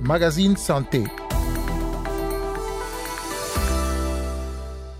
Magazine 0.00 0.56
Santé. 0.56 1.04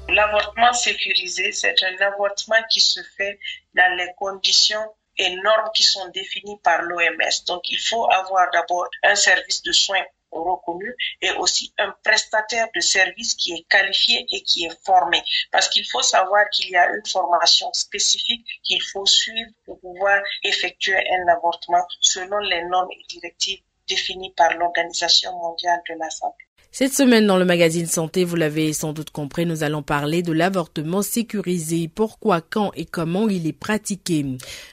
L'avortement 0.09 0.73
sécurisé, 0.73 1.51
c'est 1.51 1.75
un 1.83 2.07
avortement 2.07 2.63
qui 2.71 2.79
se 2.79 3.01
fait 3.17 3.41
dans 3.75 3.97
les 3.97 4.09
conditions 4.17 4.87
et 5.17 5.35
normes 5.35 5.71
qui 5.75 5.83
sont 5.83 6.09
définies 6.11 6.61
par 6.63 6.83
l'OMS. 6.83 7.45
Donc, 7.49 7.69
il 7.69 7.81
faut 7.81 8.09
avoir 8.13 8.49
d'abord 8.53 8.89
un 9.03 9.17
service 9.17 9.61
de 9.65 9.73
soins 9.73 10.05
reconnu 10.33 10.95
et 11.21 11.31
aussi 11.33 11.73
un 11.79 11.95
prestataire 12.05 12.69
de 12.75 12.81
service 12.81 13.35
qui 13.35 13.53
est 13.53 13.67
qualifié 13.69 14.27
et 14.31 14.43
qui 14.43 14.65
est 14.65 14.85
formé. 14.85 15.23
Parce 15.51 15.69
qu'il 15.69 15.87
faut 15.89 16.03
savoir 16.03 16.49
qu'il 16.51 16.71
y 16.71 16.77
a 16.77 16.89
une 16.91 17.07
formation 17.07 17.73
spécifique 17.73 18.47
qu'il 18.63 18.83
faut 18.83 19.07
suivre 19.07 19.51
pour 19.65 19.81
pouvoir 19.81 20.21
effectuer 20.43 20.97
un 20.97 21.29
avortement 21.29 21.85
selon 22.01 22.39
les 22.39 22.63
normes 22.65 22.91
et 22.93 23.05
directives 23.09 23.63
définies 23.89 24.35
par 24.35 24.55
l'Organisation 24.55 25.33
mondiale 25.33 25.81
de 25.89 25.95
la 25.95 26.11
santé. 26.11 26.48
Cette 26.71 26.93
semaine 26.93 27.27
dans 27.27 27.39
le 27.39 27.47
magazine 27.47 27.87
Santé, 27.87 28.25
vous 28.25 28.37
l'avez 28.37 28.73
sans 28.75 28.93
doute 28.93 29.11
compris, 29.11 29.47
nous 29.47 29.65
allons 29.65 29.83
parler 29.83 30.23
de 30.23 30.33
l'avortement 30.33 31.01
sécurisé, 31.03 31.91
pourquoi, 31.93 32.41
quand 32.43 32.73
et 32.77 32.85
comment 32.85 33.29
il 33.29 33.47
est 33.47 33.53
pratiqué? 33.53 34.25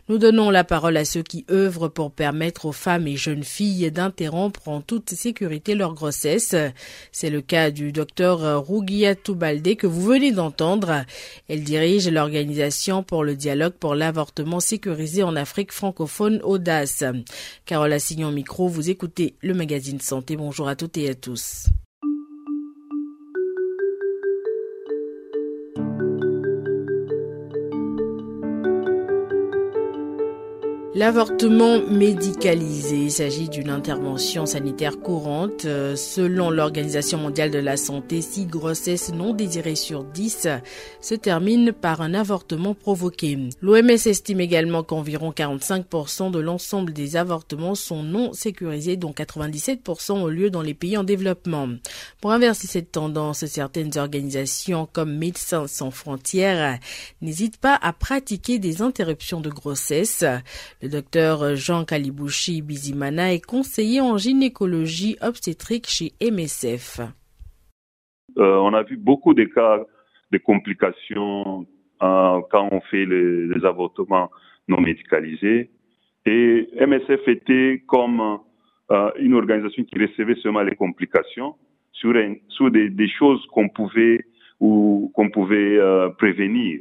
Nous 0.10 0.18
donnons 0.18 0.52
la 0.52 0.64
parole 0.66 0.98
à 0.98 1.06
ceux 1.06 1.24
qui 1.24 1.46
œuvrent 1.50 1.88
pour 1.88 2.12
permettre 2.12 2.66
aux 2.66 2.74
femmes 2.74 3.08
et 3.08 3.16
jeunes 3.16 3.46
filles 3.46 3.90
d'interrompre 3.92 4.68
en 4.68 4.82
toute 4.82 5.12
sécurité 5.12 5.74
leur 5.74 5.96
grossesse. 5.96 6.54
C'est 7.12 7.30
le 7.32 7.42
cas 7.42 7.72
du 7.72 7.92
docteur 7.92 8.64
Rougia 8.64 9.16
Toubalde 9.16 9.76
que 9.76 9.88
vous 9.88 10.04
venez 10.04 10.32
d'entendre. 10.34 11.06
Elle 11.48 11.64
dirige 11.64 12.10
l'organisation 12.10 13.04
pour 13.04 13.24
le 13.24 13.36
dialogue 13.36 13.74
pour 13.74 13.96
l'avortement 13.96 14.60
sécurisé 14.60 15.24
en 15.24 15.36
Afrique 15.36 15.72
francophone 15.72 16.42
Audace. 16.44 17.04
Carole 17.66 17.94
Assignon 17.94 18.32
Micro, 18.32 18.68
vous 18.68 18.92
écoutez 18.92 19.34
le 19.42 19.56
magazine 19.56 20.02
Santé. 20.02 20.36
Bonjour 20.36 20.68
à 20.68 20.76
toutes 20.76 20.98
et 20.98 21.10
à 21.10 21.16
tous. 21.16 21.68
L'avortement 30.96 31.82
médicalisé, 31.82 32.96
il 32.96 33.12
s'agit 33.12 33.50
d'une 33.50 33.70
intervention 33.70 34.46
sanitaire 34.46 35.02
courante. 35.02 35.66
Euh, 35.66 35.98
selon 35.98 36.50
l'Organisation 36.50 37.18
mondiale 37.18 37.52
de 37.52 37.60
la 37.60 37.76
santé, 37.76 38.22
6 38.22 38.46
grossesses 38.46 39.12
non 39.12 39.34
désirées 39.34 39.76
sur 39.76 40.06
10 40.06 40.48
se 41.02 41.16
terminent 41.16 41.74
par 41.74 42.00
un 42.00 42.14
avortement 42.14 42.74
provoqué. 42.74 43.38
L'OMS 43.60 43.90
estime 43.90 44.40
également 44.40 44.84
qu'environ 44.84 45.32
45% 45.32 46.32
de 46.32 46.40
l'ensemble 46.40 46.94
des 46.94 47.18
avortements 47.18 47.76
sont 47.76 48.02
non 48.02 48.32
sécurisés, 48.32 48.96
dont 48.96 49.12
97% 49.12 50.14
ont 50.14 50.28
lieu 50.28 50.50
dans 50.50 50.62
les 50.62 50.74
pays 50.74 50.96
en 50.96 51.04
développement. 51.04 51.68
Pour 52.22 52.32
inverser 52.32 52.68
cette 52.68 52.94
tendance, 52.94 53.46
certaines 53.48 53.98
organisations 53.98 54.88
comme 54.94 55.18
Médecins 55.18 55.68
sans 55.68 55.92
frontières 55.92 56.80
n'hésitent 57.22 57.58
pas 57.58 57.78
à 57.82 57.92
pratiquer 57.92 58.60
des 58.60 58.82
interruptions 58.82 59.42
de 59.42 59.50
grossesse. 59.50 60.24
Docteur 60.90 61.56
Jean 61.56 61.86
Kalibouchi 61.86 62.62
Bizimana 62.62 63.34
est 63.34 63.46
conseiller 63.46 64.02
en 64.02 64.18
gynécologie 64.18 65.18
obstétrique 65.22 65.88
chez 65.88 66.14
MSF. 66.22 67.02
Euh, 68.38 68.58
on 68.58 68.74
a 68.74 68.84
vu 68.84 68.98
beaucoup 68.98 69.34
de 69.34 69.46
cas 69.46 69.84
de 70.32 70.38
complications 70.38 71.66
euh, 72.04 72.42
quand 72.52 72.70
on 72.72 72.82
fait 72.82 73.06
les, 73.06 73.66
avortements 73.66 74.30
non 74.68 74.82
médicalisés. 74.82 75.70
Et 76.26 76.70
MSF 76.80 77.28
était 77.28 77.84
comme 77.88 78.40
euh, 78.92 79.12
une 79.20 79.36
organisation 79.36 79.84
qui 79.84 80.00
recevait 80.00 80.36
seulement 80.42 80.64
les 80.64 80.76
complications 80.76 81.56
sur, 81.94 82.14
sur 82.50 82.72
des, 82.72 82.90
des, 82.90 83.08
choses 83.08 83.46
qu'on 83.54 83.70
pouvait 83.70 84.26
ou 84.60 85.12
qu'on 85.16 85.30
pouvait 85.30 85.80
prévenir. 86.18 86.80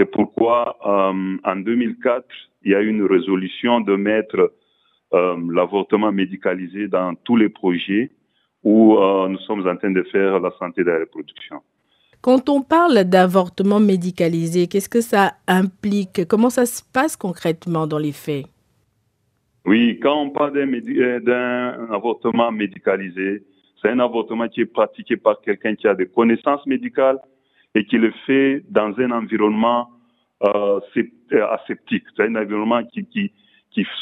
C'est 0.00 0.10
pourquoi 0.10 0.78
en 0.82 1.56
2004, 1.56 2.24
il 2.62 2.72
y 2.72 2.74
a 2.74 2.80
eu 2.80 2.88
une 2.88 3.04
résolution 3.04 3.82
de 3.82 3.96
mettre 3.96 4.54
euh, 5.12 5.36
l'avortement 5.52 6.10
médicalisé 6.10 6.88
dans 6.88 7.14
tous 7.16 7.36
les 7.36 7.50
projets 7.50 8.10
où 8.64 8.96
euh, 8.96 9.28
nous 9.28 9.38
sommes 9.40 9.68
en 9.68 9.76
train 9.76 9.90
de 9.90 10.02
faire 10.04 10.40
la 10.40 10.52
santé 10.58 10.84
de 10.84 10.90
la 10.90 11.00
reproduction. 11.00 11.60
Quand 12.22 12.48
on 12.48 12.62
parle 12.62 13.04
d'avortement 13.04 13.78
médicalisé, 13.78 14.68
qu'est-ce 14.68 14.88
que 14.88 15.02
ça 15.02 15.34
implique? 15.46 16.26
Comment 16.26 16.48
ça 16.48 16.64
se 16.64 16.82
passe 16.94 17.14
concrètement 17.14 17.86
dans 17.86 17.98
les 17.98 18.12
faits? 18.12 18.46
Oui, 19.66 19.98
quand 20.02 20.18
on 20.18 20.30
parle 20.30 20.56
euh, 20.56 21.20
d'un 21.20 21.92
avortement 21.92 22.50
médicalisé, 22.50 23.42
c'est 23.82 23.90
un 23.90 23.98
avortement 23.98 24.48
qui 24.48 24.62
est 24.62 24.72
pratiqué 24.72 25.18
par 25.18 25.42
quelqu'un 25.42 25.74
qui 25.74 25.86
a 25.86 25.94
des 25.94 26.06
connaissances 26.06 26.64
médicales 26.64 27.18
et 27.74 27.84
qui 27.84 27.98
le 27.98 28.12
fait 28.26 28.64
dans 28.68 28.92
un 28.98 29.10
environnement 29.10 29.90
euh, 30.42 30.80
aseptique. 31.32 32.04
C'est 32.16 32.24
un 32.24 32.36
environnement 32.36 32.82
qui, 32.84 33.32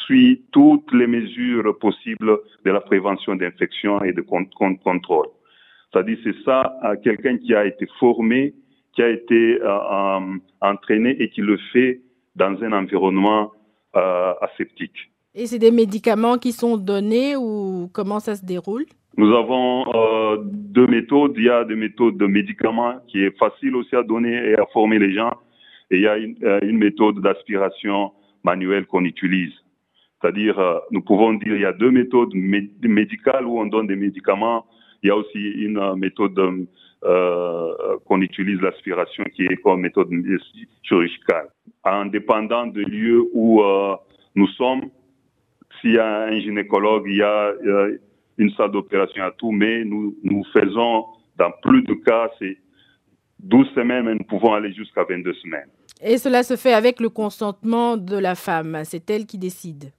suit 0.07 0.43
toutes 0.51 0.93
les 0.93 1.07
mesures 1.07 1.79
possibles 1.79 2.39
de 2.65 2.71
la 2.71 2.81
prévention 2.81 3.37
d'infection 3.37 4.03
et 4.03 4.13
de 4.13 4.23
contrôle. 4.23 5.29
C'est-à-dire 5.93 6.19
c'est 6.23 6.45
ça, 6.45 6.79
euh, 6.85 6.97
quelqu'un 7.03 7.39
qui 7.39 7.55
a 7.55 7.65
été 7.65 7.87
formé, 7.99 8.55
qui 8.95 9.03
a 9.03 9.09
été 9.09 9.59
euh, 9.63 10.39
entraîné 10.61 11.11
et 11.21 11.31
qui 11.31 11.41
le 11.41 11.59
fait 11.73 12.01
dans 12.37 12.63
un 12.63 12.73
environnement 12.73 13.53
euh, 13.97 14.35
aseptique. 14.41 15.11
Et 15.35 15.47
c'est 15.47 15.59
des 15.59 15.71
médicaments 15.71 16.37
qui 16.39 16.53
sont 16.53 16.77
donnés 16.77 17.37
ou 17.37 17.89
comment 17.93 18.21
ça 18.21 18.35
se 18.35 18.45
déroule? 18.45 18.87
Nous 19.19 19.35
avons 19.35 19.85
euh, 19.93 20.37
deux 20.45 20.87
méthodes. 20.87 21.35
Il 21.37 21.43
y 21.43 21.51
a 21.51 21.65
des 21.65 21.75
méthodes 21.75 22.17
de 22.17 22.27
médicaments 22.27 23.01
qui 23.09 23.25
est 23.25 23.37
facile 23.37 23.75
aussi 23.75 23.97
à 23.97 24.05
donner 24.05 24.33
et 24.51 24.55
à 24.55 24.65
former 24.73 25.01
les 25.01 25.13
gens 25.13 25.33
et 25.91 25.97
il 25.97 26.03
y 26.03 26.07
a 26.07 26.17
une, 26.19 26.37
euh, 26.45 26.61
méthode 26.73 27.21
d'aspiration 27.21 28.13
manuelle 28.45 28.87
qu'on 28.87 29.05
utilise. 29.05 29.53
C'est-à-dire, 30.21 30.57
euh, 30.61 30.79
nous 30.93 31.01
pouvons 31.01 31.33
dire 31.33 31.57
il 31.57 31.63
y 31.63 31.65
a 31.65 31.73
deux 31.73 31.91
méthodes 31.91 32.33
médicales 32.33 33.45
où 33.45 33.59
on 33.59 33.67
donne 33.67 33.89
des 33.89 33.97
médicaments. 33.97 34.67
Il 35.03 35.09
y 35.09 35.11
a 35.11 35.17
aussi 35.17 35.51
une 35.67 35.97
méthode 35.97 36.39
qu'on 37.01 38.21
utilise 38.21 38.61
l'aspiration 38.61 39.25
qui 39.35 39.47
est 39.47 39.57
comme 39.57 39.81
méthode 39.81 40.11
chirurgicale. 40.83 41.49
En 41.83 42.07
dépendant 42.07 42.67
du 42.67 42.85
lieu 42.85 43.25
où 43.33 43.63
nous 44.35 44.49
sommes, 44.49 44.91
s'il 45.81 45.93
y 45.93 45.99
a 45.99 46.25
un 46.25 46.39
gynécologue, 46.41 47.05
il 47.07 47.17
y 47.17 47.23
a 47.23 47.53
une 48.39 48.51
salle 48.53 48.71
d'opération 48.71 49.23
à 49.25 49.33
tout, 49.33 49.51
mais 49.51 49.85
nous, 49.85 50.17
nous 50.23 50.45
faisons 50.53 51.07
dans 51.37 51.51
plus 51.63 51.83
de 51.83 51.95
cas, 51.95 52.31
c'est 52.39 52.57
12 53.41 53.69
semaines, 53.75 54.05
mais 54.05 54.15
nous 54.15 54.25
pouvons 54.25 54.55
aller 54.55 54.73
jusqu'à 54.73 55.05
22 55.05 55.33
semaines. 55.35 55.69
Et 56.01 56.19
cela 56.19 56.43
se 56.43 56.57
fait 56.57 56.73
avec 56.73 57.01
le 57.01 57.09
consentement 57.09 57.97
de 57.97 58.17
la 58.17 58.35
femme. 58.35 58.81
C'est 58.85 59.09
elle 59.11 59.27
qui 59.27 59.39
décide. 59.39 59.93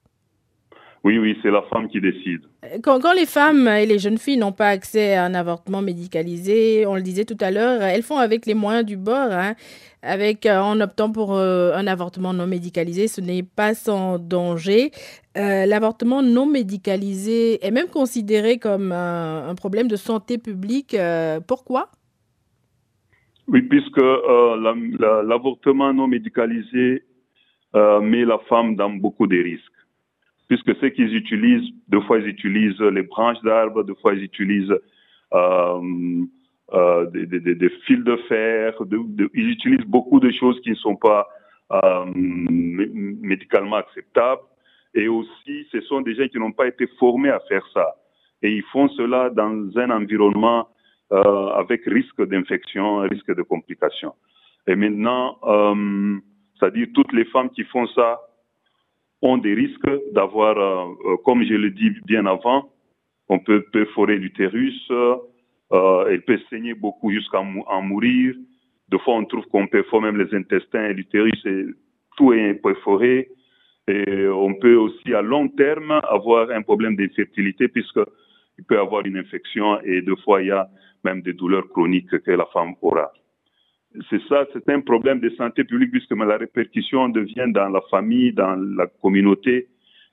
Oui, 1.04 1.18
oui, 1.18 1.38
c'est 1.42 1.52
la 1.52 1.62
femme 1.64 1.88
qui 1.88 2.02
décide. 2.02 2.42
Quand, 2.84 3.00
quand, 3.00 3.14
les 3.14 3.26
femmes 3.26 3.68
et 3.70 3.86
les 3.86 4.00
jeunes 4.00 4.18
filles 4.18 4.38
n'ont 4.38 4.52
pas 4.52 4.68
accès 4.68 5.16
à 5.16 5.24
un 5.24 5.34
avortement 5.34 5.82
médicalisé, 5.82 6.86
on 6.86 6.96
le 6.96 7.02
disait 7.02 7.24
tout 7.24 7.38
à 7.40 7.52
l'heure, 7.52 7.82
elles 7.82 8.04
font 8.04 8.18
avec 8.18 8.46
les 8.46 8.54
moyens 8.54 8.86
du 8.86 8.98
bord, 8.98 9.32
hein, 9.32 9.56
avec, 10.02 10.46
euh, 10.46 10.60
en 10.60 10.80
optant 10.82 11.10
pour 11.10 11.36
euh, 11.36 11.72
un 11.74 11.88
avortement 11.88 12.34
non 12.34 12.48
médicalisé. 12.48 13.08
Ce 13.08 13.22
n'est 13.22 13.44
pas 13.44 13.74
sans 13.76 14.20
danger. 14.20 14.92
Euh, 15.38 15.66
L'avortement 15.66 16.22
non 16.22 16.46
médicalisé 16.46 17.66
est 17.66 17.72
même 17.72 17.88
considéré 17.88 18.58
comme 18.58 18.92
un, 18.92 19.48
un 19.48 19.56
problème 19.56 19.88
de 19.88 19.96
santé 19.96 20.38
publique. 20.38 20.96
Euh, 20.96 21.40
pourquoi? 21.40 21.92
Oui, 23.48 23.62
puisque 23.62 24.02
l'avortement 24.02 25.94
non 25.94 26.08
médicalisé 26.08 27.04
met 27.74 28.26
la 28.26 28.38
femme 28.50 28.76
dans 28.76 28.90
beaucoup 28.92 29.26
de 29.26 29.38
risques. 29.38 29.79
Puisque 30.50 30.76
ce 30.82 30.88
qu'ils 30.88 31.16
utilisent, 31.16 31.70
deux 31.88 32.02
fois 32.02 32.18
ils 32.18 32.28
utilisent 32.28 32.82
les 32.82 33.04
branches 33.04 33.42
d'arbres, 33.44 33.84
deux 33.84 33.94
fois 34.02 34.16
ils 34.16 34.24
utilisent 34.24 34.76
euh, 35.34 36.26
euh 36.74 37.06
des, 37.06 37.70
fils 37.86 38.04
de 38.04 38.16
fer, 38.28 38.74
ils 39.36 39.50
utilisent 39.50 39.86
beaucoup 39.86 40.20
de 40.20 40.32
choses 40.32 40.60
qui 40.62 40.72
ne 40.72 40.76
sont 40.76 40.96
pas 40.96 41.28
euh, 41.72 42.06
médicalement 42.16 43.76
acceptables. 43.76 44.42
Et 44.96 45.08
aussi, 45.08 45.68
ce 45.72 45.82
sont 45.82 46.02
des 46.02 46.16
gens 46.16 46.28
qui 46.28 46.40
n'ont 46.40 46.52
pas 46.52 46.68
été 46.68 46.88
formés 46.98 47.30
à 47.30 47.40
faire 47.42 47.66
ça. 47.72 47.94
Et 48.42 48.52
ils 48.52 48.64
font 48.72 48.90
cela 48.90 49.30
dans 49.30 49.78
un 49.78 49.92
environnement 49.92 50.68
avec 51.12 51.86
risque 51.86 52.24
d'infection, 52.28 53.00
risque 53.02 53.36
de 53.36 53.44
complications. 53.44 54.14
Et 54.68 54.76
maintenant, 54.76 55.38
c'est-à-dire 56.60 56.88
toutes 56.96 57.14
les 57.14 57.26
femmes 57.26 57.52
qui 57.52 57.64
font 57.66 57.86
ça 57.88 58.20
ont 59.22 59.38
des 59.38 59.54
risques 59.54 59.92
d'avoir, 60.14 60.58
euh, 60.58 61.18
comme 61.26 61.44
je 61.44 61.54
le 61.54 61.72
dis 61.72 61.92
bien 62.06 62.26
avant, 62.26 62.70
on 63.28 63.40
peut 63.40 63.64
perforer 63.72 64.18
l'utérus, 64.18 64.90
euh, 64.92 66.06
elle 66.10 66.24
peut 66.24 66.40
saigner 66.50 66.74
beaucoup 66.74 67.12
jusqu'à 67.12 67.40
en 67.40 67.82
mourir. 67.82 68.36
Des 68.90 69.00
fois, 69.00 69.16
on 69.16 69.26
trouve 69.26 69.46
qu'on 69.46 69.68
perfore 69.68 70.02
même 70.02 70.18
les 70.18 70.34
intestins 70.36 70.86
et 70.86 70.94
l'utérus, 70.94 71.46
et 71.46 71.66
tout 72.18 72.34
est 72.34 72.56
perforé. 72.56 73.30
Et 73.88 74.28
on 74.28 74.54
peut 74.54 74.76
aussi 74.76 75.14
à 75.14 75.22
long 75.22 75.48
terme 75.48 76.00
avoir 76.10 76.52
un 76.52 76.62
problème 76.62 76.96
d'infertilité 76.96 77.68
puisque 77.68 78.00
il 78.58 78.64
peut 78.64 78.80
avoir 78.80 79.06
une 79.06 79.18
infection 79.18 79.82
et 79.82 80.02
deux 80.02 80.16
fois 80.18 80.42
il 80.42 80.48
y 80.48 80.52
a 80.52 80.70
même 81.04 81.22
des 81.22 81.34
douleurs 81.34 81.68
chroniques 81.70 82.20
que 82.20 82.32
la 82.32 82.46
femme 82.54 82.76
aura. 82.82 83.12
C'est 84.10 84.22
ça, 84.30 84.46
c'est 84.54 84.70
un 84.72 84.82
problème 84.82 85.20
de 85.20 85.30
santé 85.32 85.64
publique 85.64 85.92
puisque 85.92 86.12
la 86.12 86.38
répercussion 86.38 87.10
devient 87.10 87.48
dans 87.48 87.70
la 87.70 87.82
famille, 87.90 88.34
dans 88.34 88.56
la 88.56 88.86
communauté 89.02 89.68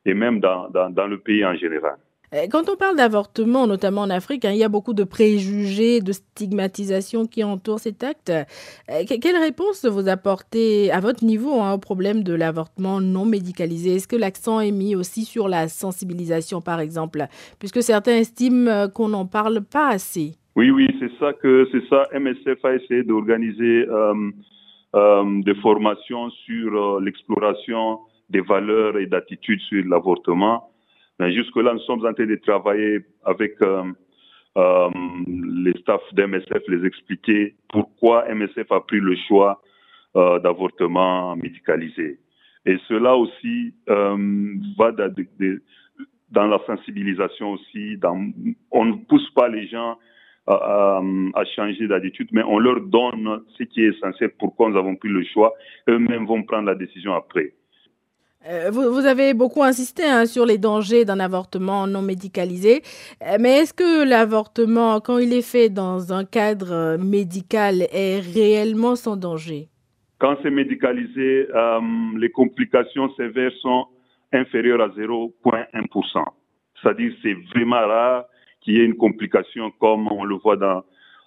et 0.06 0.14
même 0.14 0.40
dans, 0.40 0.69
le 1.06 1.19
pays 1.19 1.44
en 1.44 1.55
général. 1.55 1.96
Euh, 2.34 2.46
quand 2.50 2.69
on 2.69 2.76
parle 2.76 2.96
d'avortement, 2.96 3.67
notamment 3.67 4.02
en 4.02 4.11
Afrique, 4.11 4.44
hein, 4.44 4.50
il 4.50 4.58
y 4.58 4.64
a 4.64 4.69
beaucoup 4.69 4.94
de 4.94 5.05
préjugés, 5.05 6.00
de 6.00 6.12
stigmatisation 6.12 7.26
qui 7.26 7.44
entourent 7.44 7.78
cet 7.78 8.02
acte. 8.02 8.31
Euh, 8.31 9.05
quelle 9.06 9.37
réponse 9.37 9.84
vous 9.84 10.08
apportez 10.08 10.90
à 10.90 11.00
votre 11.00 11.25
niveau 11.25 11.61
hein, 11.61 11.75
au 11.75 11.78
problème 11.78 12.25
de 12.25 12.34
l'avortement 12.34 13.00
non 13.00 13.26
médicalisé? 13.26 13.96
Est-ce 13.96 14.08
que 14.08 14.17
l'accent 14.17 14.61
est 14.61 14.73
mis 14.73 14.96
aussi 14.96 15.25
sur 15.25 15.49
la 15.49 15.69
sensibilisation, 15.69 16.61
par 16.61 16.81
exemple, 16.81 17.26
puisque 17.58 17.82
certains 17.82 18.17
estiment 18.17 18.70
euh, 18.70 18.88
qu'on 18.88 19.08
n'en 19.08 19.26
parle 19.26 19.61
pas 19.61 19.88
assez? 19.88 20.37
Oui, 20.56 20.70
oui, 20.70 20.88
c'est 20.99 21.12
ça 21.19 21.32
que 21.35 21.69
c'est 21.70 21.87
ça. 21.88 22.08
MSF 22.12 22.64
a 22.64 22.75
essayé 22.75 23.03
d'organiser 23.03 23.87
des 24.94 25.55
formations 25.61 26.31
sur 26.31 27.00
l'exploration 27.00 28.00
des 28.31 28.41
valeurs 28.41 28.99
et 28.99 29.06
d'attitudes 29.06 29.61
sur 29.61 29.85
l'avortement. 29.87 30.70
Mais 31.19 31.32
jusque-là, 31.32 31.75
nous 31.75 31.81
sommes 31.81 32.05
en 32.05 32.12
train 32.12 32.26
de 32.26 32.37
travailler 32.37 33.00
avec 33.25 33.55
euh, 33.62 33.85
euh, 34.56 34.88
les 35.26 35.73
staffs 35.81 36.14
d'MSF, 36.14 36.62
les 36.69 36.87
expliquer 36.87 37.55
pourquoi 37.69 38.25
MSF 38.35 38.70
a 38.70 38.81
pris 38.81 39.00
le 39.00 39.14
choix 39.29 39.61
euh, 40.17 40.38
d'avortement 40.38 41.37
médicalisé. 41.37 42.19
Et 42.64 42.79
cela 42.88 43.17
aussi 43.17 43.75
euh, 43.91 44.55
va 44.79 44.93
dans, 44.93 46.47
la 46.47 46.59
sensibilisation 46.67 47.52
aussi. 47.52 47.99
On 48.70 48.85
ne 48.85 48.94
pousse 49.09 49.31
pas 49.31 49.49
les 49.49 49.67
gens 49.69 49.99
à, 50.46 51.00
à, 51.34 51.44
changer 51.56 51.88
d'attitude, 51.88 52.28
mais 52.32 52.43
on 52.44 52.58
leur 52.58 52.81
donne 52.81 53.40
ce 53.58 53.64
qui 53.64 53.82
est 53.82 53.88
essentiel, 53.88 54.31
pourquoi 54.38 54.70
nous 54.70 54.76
avons 54.76 54.96
pris 54.96 55.08
le 55.08 55.25
choix. 55.25 55.52
Eux-mêmes 55.88 56.26
vont 56.26 56.43
prendre 56.43 56.66
la 56.66 56.75
décision 56.75 57.14
après. 57.14 57.52
Euh, 58.48 58.70
vous, 58.70 59.06
avez 59.06 59.34
beaucoup 59.34 59.64
insisté 59.64 60.04
hein, 60.04 60.25
sur 60.25 60.46
les 60.46 60.58
dangers 60.58 61.04
d'un 61.04 61.19
avortement 61.19 61.88
non 61.88 62.02
médicalisé, 62.02 62.82
euh, 63.22 63.38
mais 63.40 63.58
est-ce 63.58 63.75
que 63.75 64.08
l'avortement, 64.08 65.00
quand 65.00 65.19
il 65.19 65.32
est 65.32 65.43
fait 65.43 65.69
dans 65.69 66.12
un 66.12 66.25
cadre 66.25 66.72
euh, 66.72 66.99
médical, 66.99 67.82
est 67.92 68.20
réellement 68.20 68.94
sans 68.94 69.16
danger? 69.16 69.69
Quand 70.19 70.37
c'est 70.42 70.50
médicalisé, 70.50 71.46
les 72.16 72.31
complications 72.31 73.12
sévères 73.16 73.52
sont 73.60 73.87
inférieures 74.32 74.81
à 74.81 74.88
0,1%. 74.88 76.25
C'est-à-dire 76.81 77.12
c'est 77.22 77.34
vraiment 77.52 77.87
rare 77.87 78.25
qu'il 78.66 78.76
y 78.76 78.80
ait 78.80 78.84
une 78.84 78.96
complication 78.96 79.70
comme 79.78 80.10
on 80.10 80.24
le 80.24 80.34
voit 80.34 80.56
dans 80.56 80.84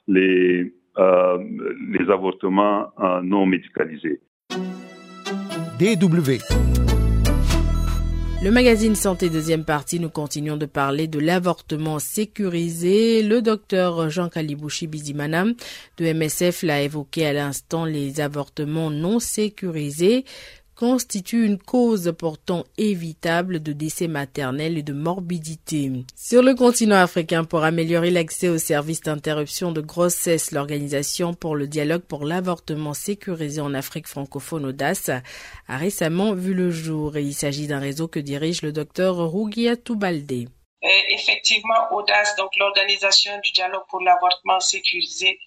les, 0.07 0.73
les 0.97 2.09
avortements 2.11 2.91
non 3.23 3.45
médicalisés. 3.45 4.19
DW 5.79 6.37
le 8.41 8.51
magazine 8.51 8.95
Santé 8.95 9.29
deuxième 9.29 9.65
partie, 9.65 9.99
nous 9.99 10.09
continuons 10.09 10.55
de 10.55 10.65
parler 10.65 11.07
de 11.07 11.19
l'avortement 11.19 11.99
sécurisé. 11.99 13.21
Le 13.21 13.41
docteur 13.41 14.09
Jean 14.09 14.29
Kalibouchi 14.29 14.87
Bizimana 14.87 15.43
de 15.97 16.13
MSF 16.13 16.63
l'a 16.63 16.81
évoqué 16.81 17.25
à 17.25 17.33
l'instant, 17.33 17.83
les 17.83 18.21
avortements 18.21 18.91
non 18.91 19.19
sécurisés 19.19 20.23
constitue 20.79 21.45
une 21.45 21.57
cause 21.57 22.13
pourtant 22.17 22.63
évitable 22.77 23.61
de 23.61 23.73
décès 23.73 24.07
maternels 24.07 24.77
et 24.77 24.81
de 24.81 24.93
morbidité. 24.93 25.91
Sur 26.15 26.41
le 26.41 26.55
continent 26.55 26.95
africain, 26.95 27.43
pour 27.43 27.65
améliorer 27.65 28.11
l'accès 28.11 28.47
aux 28.47 28.57
services 28.57 29.01
d'interruption 29.01 29.73
de 29.73 29.81
grossesse, 29.81 30.51
l'Organisation 30.51 31.33
pour 31.33 31.57
le 31.57 31.67
dialogue 31.67 32.03
pour 32.03 32.23
l'avortement 32.23 32.93
sécurisé 32.93 33.59
en 33.59 33.73
Afrique 33.73 34.07
francophone 34.07 34.67
Audace 34.67 35.09
a 35.67 35.77
récemment 35.77 36.33
vu 36.33 36.53
le 36.53 36.71
jour 36.71 37.17
et 37.17 37.23
il 37.23 37.33
s'agit 37.33 37.67
d'un 37.67 37.79
réseau 37.79 38.07
que 38.07 38.21
dirige 38.21 38.61
le 38.61 38.71
docteur 38.71 39.33
Rugia 39.33 39.75
Toubalde. 39.75 40.47
Effectivement, 40.81 41.91
Audace, 41.91 42.35
donc 42.35 42.55
l'organisation 42.57 43.37
du 43.43 43.51
dialogue 43.51 43.83
pour 43.89 44.01
l'avortement 44.01 44.59
sécurisé, 44.59 45.39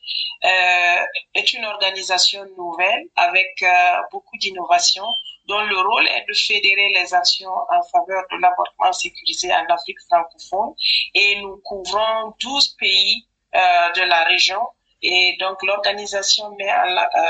euh, 0.45 1.05
est 1.35 1.53
une 1.53 1.65
organisation 1.65 2.45
nouvelle 2.57 3.05
avec 3.17 3.63
euh, 3.63 3.67
beaucoup 4.11 4.37
d'innovations 4.39 5.09
dont 5.47 5.63
le 5.63 5.79
rôle 5.79 6.07
est 6.07 6.25
de 6.29 6.35
fédérer 6.35 6.89
les 6.91 7.15
actions 7.15 7.51
en 7.51 7.83
faveur 7.85 8.25
de 8.31 8.37
l'avortement 8.41 8.93
sécurisé 8.93 9.53
en 9.53 9.65
Afrique 9.67 10.01
francophone. 10.09 10.75
Et 11.15 11.41
nous 11.41 11.61
couvrons 11.65 12.35
12 12.41 12.77
pays 12.79 13.27
euh, 13.55 13.59
de 13.97 14.03
la 14.03 14.25
région 14.25 14.61
et 15.03 15.37
donc, 15.41 15.63
l'organisation 15.65 16.55
met 16.57 16.71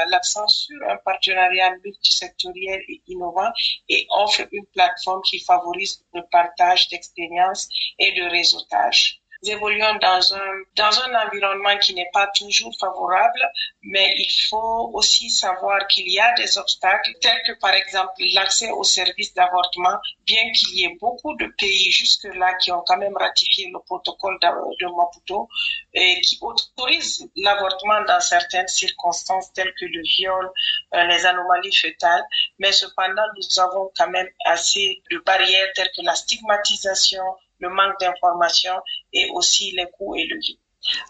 l'accent 0.08 0.46
sur 0.46 0.76
un 0.88 0.98
partenariat 0.98 1.74
multisectoriel 1.82 2.82
et 2.88 3.02
innovant 3.08 3.50
et 3.88 4.06
offre 4.10 4.42
une 4.52 4.66
plateforme 4.66 5.22
qui 5.22 5.40
favorise 5.40 6.04
le 6.12 6.22
partage 6.30 6.88
d'expériences 6.88 7.69
et 7.98 8.12
de 8.12 8.24
réseautage 8.28 9.21
évoluons 9.50 9.96
dans 10.00 10.34
un, 10.34 10.52
dans 10.76 11.00
un 11.00 11.26
environnement 11.26 11.76
qui 11.78 11.94
n'est 11.94 12.10
pas 12.12 12.28
toujours 12.36 12.72
favorable, 12.78 13.40
mais 13.82 14.14
il 14.16 14.30
faut 14.48 14.90
aussi 14.94 15.30
savoir 15.30 15.86
qu'il 15.88 16.08
y 16.08 16.20
a 16.20 16.32
des 16.34 16.58
obstacles, 16.58 17.12
tels 17.20 17.42
que 17.46 17.52
par 17.58 17.74
exemple 17.74 18.12
l'accès 18.34 18.70
aux 18.70 18.84
services 18.84 19.34
d'avortement, 19.34 19.96
bien 20.24 20.42
qu'il 20.52 20.78
y 20.78 20.84
ait 20.84 20.96
beaucoup 21.00 21.34
de 21.36 21.46
pays 21.58 21.90
jusque-là 21.90 22.54
qui 22.54 22.70
ont 22.70 22.82
quand 22.86 22.98
même 22.98 23.16
ratifié 23.16 23.70
le 23.72 23.80
protocole 23.80 24.38
de 24.40 24.96
Maputo 24.96 25.48
et 25.94 26.20
qui 26.20 26.38
autorisent 26.40 27.28
l'avortement 27.36 28.02
dans 28.06 28.20
certaines 28.20 28.68
circonstances 28.68 29.52
telles 29.52 29.74
que 29.78 29.86
le 29.86 30.02
viol, 30.02 30.50
euh, 30.94 31.04
les 31.04 31.26
anomalies 31.26 31.74
fœtales, 31.74 32.24
mais 32.58 32.72
cependant 32.72 33.26
nous 33.36 33.60
avons 33.60 33.90
quand 33.96 34.08
même 34.08 34.28
assez 34.44 35.02
de 35.10 35.18
barrières 35.18 35.68
telles 35.74 35.90
que 35.96 36.02
la 36.02 36.14
stigmatisation, 36.14 37.24
le 37.62 37.68
manque 37.70 37.98
d'information 38.00 38.74
et 39.12 39.30
aussi 39.30 39.72
les 39.72 39.86
coûts 39.96 40.14
élevés. 40.16 40.58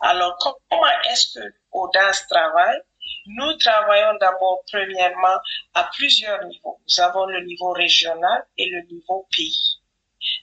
Alors, 0.00 0.37
comment 0.38 0.87
est-ce 1.10 1.38
que 1.38 1.44
Audace 1.72 2.26
travaille? 2.28 2.81
Nous 3.26 3.52
travaillons 3.56 4.19
d'abord 4.20 4.62
premièrement 4.70 5.38
à 5.75 5.84
plusieurs 5.94 6.44
niveaux. 6.44 6.78
Nous 6.87 7.00
avons 7.00 7.26
le 7.26 7.40
niveau 7.44 7.72
régional 7.72 8.46
et 8.58 8.69
le 8.69 8.82
niveau 8.82 9.26
pays, 9.34 9.80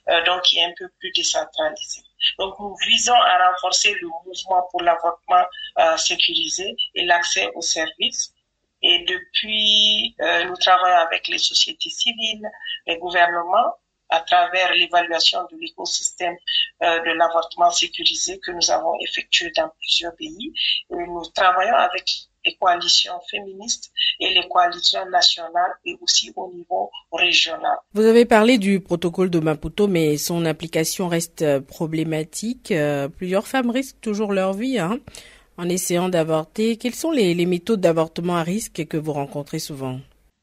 euh, 0.10 0.24
donc 0.26 0.42
qui 0.44 0.58
est 0.58 0.64
un 0.64 0.74
peu 0.78 0.90
plus 1.00 1.12
décentralisé. 1.12 2.02
Donc, 2.38 2.60
nous 2.60 2.76
visons 2.88 3.14
à 3.14 3.52
renforcer 3.52 3.94
le 4.02 4.08
mouvement 4.08 4.68
pour 4.72 4.82
l'avortement 4.82 5.46
euh, 5.78 5.96
sécurisé 5.98 6.76
et 6.96 7.06
l'accès 7.06 7.50
aux 7.56 7.62
services. 7.62 8.34
Et 8.82 9.06
depuis, 9.06 10.16
euh, 10.22 10.46
nous 10.46 10.58
travaillons 10.58 11.06
avec 11.08 11.28
les 11.28 11.38
sociétés 11.38 11.90
civiles, 11.90 12.50
les 12.88 12.98
gouvernements, 12.98 13.76
à 14.10 14.22
travers 14.22 14.74
l'évaluation 14.74 15.40
de 15.52 15.58
l'écosystème 15.60 16.36
euh, 16.84 17.00
de 17.00 17.12
l'avortement 17.12 17.72
sécurisé 17.72 18.40
que 18.40 18.52
nous 18.52 18.72
avons 18.72 18.94
effectué 19.02 19.52
dans 19.56 19.70
plusieurs 19.80 20.16
pays. 20.16 20.54
Nous 20.90 21.24
travaillons 21.34 21.76
avec 21.76 22.30
les 22.46 22.56
coalitions 22.56 23.20
féministes 23.30 23.92
et 24.20 24.34
les 24.34 24.48
coalitions 24.48 25.08
nationales 25.10 25.74
et 25.86 25.98
aussi 26.02 26.32
au 26.36 26.52
niveau 26.54 26.90
régional. 27.12 27.78
Vous 27.94 28.06
avez 28.06 28.26
parlé 28.26 28.58
du 28.58 28.80
protocole 28.80 29.30
de 29.30 29.40
Maputo, 29.40 29.88
mais 29.88 30.18
son 30.18 30.46
application 30.46 31.08
reste 31.08 31.60
problématique. 31.62 32.72
Euh, 32.72 33.08
plusieurs 33.10 33.48
femmes 33.48 33.70
risquent 33.70 34.02
toujours 34.02 34.34
leur 34.34 34.54
vie 34.54 34.80
hein, 34.80 35.00
en 35.58 35.68
essayant 35.68 36.10
d'avorter. 36.10 36.78
Quelles 36.78 36.96
sont 36.96 37.12
les, 37.12 37.34
les 37.34 37.46
méthodes 37.46 37.82
d'avortement 37.82 38.38
à 38.38 38.44
risque 38.44 38.86
que 38.88 38.98
vous 38.98 39.14
rencontrez 39.14 39.60
souvent? 39.60 40.00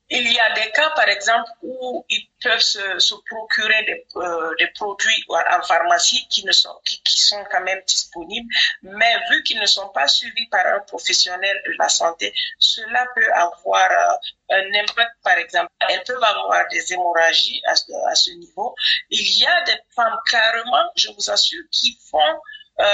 Il 0.08 0.32
y 0.32 0.38
a 0.38 0.52
des 0.54 0.70
cas, 0.70 0.90
par 0.90 1.08
exemple, 1.08 1.50
où 1.62 2.04
ils 2.08 2.28
peuvent 2.42 2.60
se, 2.60 3.14
procurer 3.28 3.84
des, 3.84 4.06
euh, 4.16 4.54
produits 4.74 5.24
en 5.28 5.62
pharmacie 5.62 6.26
qui, 6.28 6.44
ne 6.44 6.52
sont, 6.52 6.74
qui, 6.84 7.02
qui, 7.02 7.18
sont 7.18 7.42
quand 7.50 7.62
même 7.62 7.80
disponibles, 7.86 8.48
mais 8.82 9.16
vu 9.30 9.42
qu'ils 9.42 9.58
ne 9.58 9.66
sont 9.66 9.88
pas 9.88 10.06
suivis 10.06 10.46
par 10.48 10.64
un 10.66 10.80
professionnel 10.80 11.60
de 11.66 11.72
la 11.78 11.88
santé, 11.88 12.32
cela 12.58 13.04
peut 13.14 13.32
avoir 13.32 13.90
euh, 13.90 14.56
un 14.56 14.74
impact, 14.80 15.12
par 15.24 15.38
exemple. 15.38 15.72
Elles 15.88 16.02
peuvent 16.04 16.22
avoir 16.22 16.68
des 16.68 16.92
hémorragies 16.92 17.60
à, 17.66 17.72
à 17.72 18.14
ce 18.14 18.30
niveau. 18.30 18.74
Il 19.10 19.40
y 19.40 19.46
a 19.46 19.62
des 19.64 19.78
femmes 19.94 20.18
carrément, 20.30 20.88
je 20.94 21.08
vous 21.10 21.30
assure, 21.30 21.64
qui 21.72 21.98
font 22.10 22.40
euh, 22.78 22.84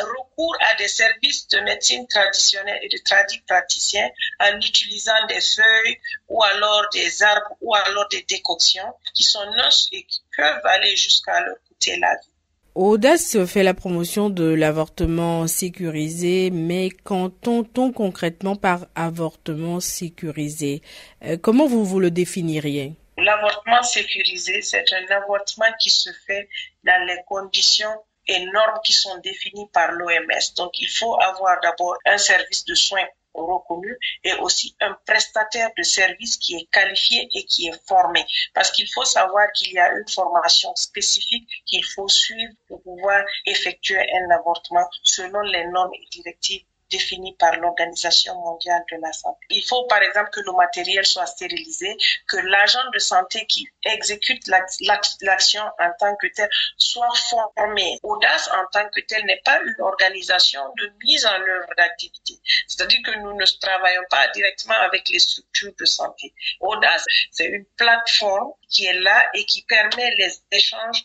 recours 0.00 0.56
à 0.60 0.74
des 0.76 0.88
services 0.88 1.48
de 1.48 1.60
médecine 1.60 2.06
traditionnelle 2.06 2.78
et 2.82 2.88
de 2.88 2.98
praticiens 3.46 4.10
en 4.40 4.56
utilisant 4.58 5.26
des 5.28 5.40
feuilles 5.40 5.98
ou 6.28 6.42
alors 6.42 6.84
des 6.92 7.22
arbres 7.22 7.56
ou 7.60 7.74
alors 7.74 8.08
des 8.08 8.22
décoctions 8.22 8.92
qui 9.14 9.22
sont 9.22 9.44
neutres 9.56 9.88
et 9.92 10.04
qui 10.04 10.22
peuvent 10.36 10.66
aller 10.66 10.94
jusqu'à 10.96 11.40
leur 11.40 11.56
coûter 11.68 11.98
la 11.98 12.14
vie. 12.16 12.32
Audace 12.74 13.36
fait 13.44 13.62
la 13.62 13.74
promotion 13.74 14.30
de 14.30 14.44
l'avortement 14.44 15.46
sécurisé, 15.46 16.50
mais 16.50 16.88
qu'entend-on 16.88 17.92
concrètement 17.92 18.56
par 18.56 18.86
avortement 18.94 19.78
sécurisé? 19.78 20.80
Euh, 21.22 21.36
Comment 21.36 21.66
vous 21.66 21.84
vous 21.84 22.00
le 22.00 22.10
définiriez? 22.10 22.94
L'avortement 23.18 23.82
sécurisé, 23.82 24.62
c'est 24.62 24.84
un 24.94 25.16
avortement 25.16 25.70
qui 25.78 25.90
se 25.90 26.08
fait 26.26 26.48
dans 26.84 27.06
les 27.06 27.18
conditions 27.28 27.94
et 28.28 28.44
normes 28.46 28.80
qui 28.84 28.92
sont 28.92 29.18
définies 29.18 29.68
par 29.72 29.92
l'OMS. 29.92 30.54
Donc, 30.56 30.78
il 30.80 30.88
faut 30.88 31.20
avoir 31.20 31.60
d'abord 31.60 31.96
un 32.06 32.18
service 32.18 32.64
de 32.64 32.74
soins 32.74 33.06
reconnu 33.34 33.96
et 34.24 34.34
aussi 34.34 34.76
un 34.80 34.96
prestataire 35.06 35.70
de 35.76 35.82
service 35.82 36.36
qui 36.36 36.56
est 36.56 36.66
qualifié 36.70 37.28
et 37.32 37.44
qui 37.44 37.68
est 37.68 37.86
formé. 37.88 38.24
Parce 38.54 38.70
qu'il 38.70 38.88
faut 38.92 39.04
savoir 39.04 39.50
qu'il 39.52 39.72
y 39.72 39.78
a 39.78 39.90
une 39.92 40.08
formation 40.08 40.74
spécifique 40.76 41.48
qu'il 41.66 41.84
faut 41.84 42.08
suivre 42.08 42.52
pour 42.68 42.82
pouvoir 42.82 43.24
effectuer 43.46 44.00
un 44.00 44.30
avortement 44.30 44.86
selon 45.02 45.40
les 45.40 45.64
normes 45.68 45.94
et 45.94 46.06
directives 46.10 46.64
définie 46.92 47.34
par 47.36 47.56
l'Organisation 47.56 48.34
mondiale 48.34 48.84
de 48.92 48.98
la 49.00 49.12
santé. 49.12 49.38
Il 49.50 49.64
faut 49.64 49.84
par 49.86 50.02
exemple 50.02 50.30
que 50.30 50.40
le 50.40 50.52
matériel 50.52 51.04
soit 51.04 51.26
stérilisé, 51.26 51.96
que 52.28 52.36
l'agent 52.36 52.90
de 52.92 52.98
santé 52.98 53.46
qui 53.46 53.66
exécute 53.84 54.46
l'action 54.46 55.62
en 55.78 55.90
tant 55.98 56.14
que 56.16 56.26
tel 56.34 56.48
soit 56.76 57.14
formé. 57.30 57.98
Audace 58.02 58.48
en 58.52 58.66
tant 58.72 58.88
que 58.90 59.00
tel 59.00 59.24
n'est 59.24 59.40
pas 59.44 59.58
une 59.60 59.80
organisation 59.80 60.60
de 60.76 60.92
mise 61.04 61.26
en 61.26 61.40
œuvre 61.40 61.74
d'activité. 61.76 62.34
C'est-à-dire 62.68 63.00
que 63.04 63.18
nous 63.18 63.34
ne 63.34 63.46
travaillons 63.60 64.04
pas 64.10 64.28
directement 64.28 64.74
avec 64.74 65.08
les 65.08 65.18
structures 65.18 65.72
de 65.78 65.84
santé. 65.84 66.34
Audace, 66.60 67.04
c'est 67.30 67.46
une 67.46 67.64
plateforme 67.76 68.52
qui 68.68 68.86
est 68.86 69.00
là 69.00 69.30
et 69.34 69.44
qui 69.46 69.62
permet 69.62 70.14
les 70.16 70.32
échanges 70.50 71.02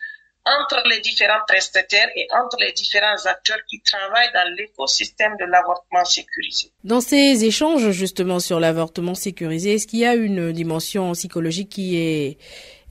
entre 0.60 0.82
les 0.88 1.00
différents 1.01 1.42
prestataires 1.48 2.10
et 2.16 2.27
entre 2.34 2.58
les 2.60 2.72
différents 2.72 3.25
acteurs 3.25 3.60
qui 3.70 3.82
travaillent 3.82 4.32
dans 4.34 4.56
l'écosystème 4.56 5.36
de 5.39 5.46
l'avortement 5.46 6.06
sécurisé. 6.06 6.72
Dans 6.84 7.01
ces 7.01 7.44
échanges 7.46 7.92
justement 7.92 8.39
sur 8.39 8.60
l'avortement 8.60 9.16
sécurisé, 9.16 9.75
est-ce 9.75 9.88
qu'il 9.88 10.00
y 10.00 10.06
a 10.06 10.16
une 10.16 10.51
dimension 10.51 11.12
psychologique 11.13 11.70
qui 11.70 11.98
est 11.98 12.38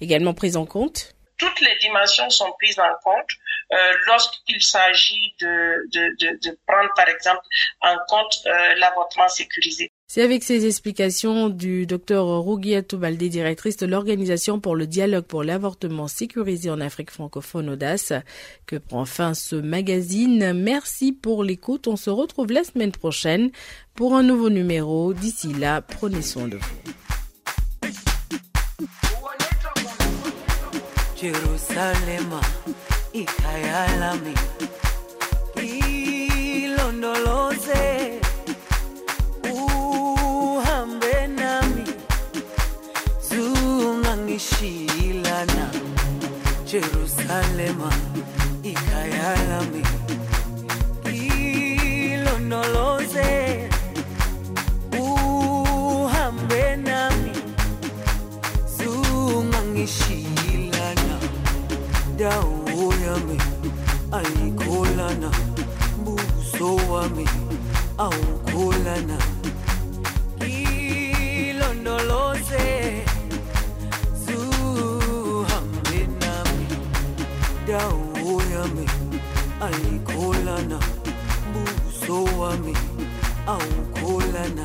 également 0.01 0.35
prise 0.35 0.57
en 0.57 0.67
compte? 0.67 1.15
Toutes 1.39 1.61
les 1.61 1.77
dimensions 1.81 2.31
sont 2.31 2.51
prises 2.59 2.79
en 2.79 2.95
compte 3.05 3.31
euh, 3.73 3.77
lorsqu'il 4.07 4.63
s'agit 4.63 5.35
de, 5.41 5.89
de, 5.93 6.39
de, 6.43 6.59
prendre 6.67 6.89
par 6.95 7.09
exemple 7.09 7.43
en 7.83 7.97
compte 8.09 8.39
euh, 8.47 8.75
l'avortement 8.77 9.29
sécurisé. 9.29 9.91
C'est 10.16 10.23
avec 10.23 10.44
ces 10.44 10.64
explications 10.64 11.50
du 11.50 11.85
docteur 11.85 12.25
Rougiatou 12.25 12.96
Baldé, 12.96 13.28
directrice 13.28 13.76
de 13.76 13.85
l'Organisation 13.85 14.61
pour 14.61 14.75
le 14.75 14.87
dialogue 14.87 15.26
pour 15.26 15.44
l'avortement 15.44 16.08
sécurisé 16.08 16.70
en 16.70 16.80
Afrique 16.80 17.11
francophone 17.11 17.68
Audace, 17.68 18.14
que 18.64 18.76
prend 18.76 19.04
fin 19.04 19.35
ce 19.35 19.56
magazine. 19.56 20.54
Merci 20.54 21.12
pour 21.12 21.44
l'écoute. 21.44 21.87
On 21.87 21.96
se 21.96 22.08
retrouve 22.08 22.50
la 22.50 22.64
semaine 22.64 22.92
prochaine 22.92 23.50
pour 23.94 24.14
un 24.14 24.23
nouveau 24.23 24.49
numéro. 24.49 25.12
D'ici 25.12 25.52
là, 25.52 25.82
prenez 25.82 26.23
soin 26.23 26.49
de 26.49 26.56
vous. 26.56 26.64
Jerusalema 46.66 47.90
ikayalami 48.62 49.83
ilondoloze 52.05 53.69
uhambe 55.00 56.76
nami 56.76 57.33
zungangishilana 58.76 61.16
dawo 62.19 62.95
yami 63.07 63.38
ayikholana 64.12 65.31
buso 66.05 66.76
wami 66.93 67.26
awukholana 67.99 69.19
ayikholana 79.66 80.78
buso 81.52 82.25
wami 82.40 82.75
awukholana 83.54 84.64